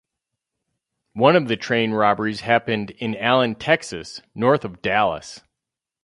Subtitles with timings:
[1.13, 5.43] One of the train robberies happened in Allen, Texas, north of Dallas.